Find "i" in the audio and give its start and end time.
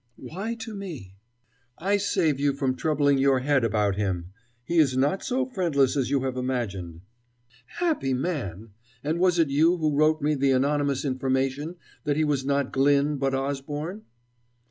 1.77-1.97